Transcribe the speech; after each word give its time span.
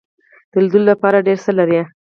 د 0.51 0.53
لیدلو 0.63 0.89
لپاره 0.91 1.25
ډیر 1.27 1.37
څه 1.45 1.51
لري. 1.59 1.81